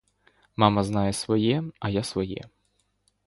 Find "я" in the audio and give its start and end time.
1.89-2.03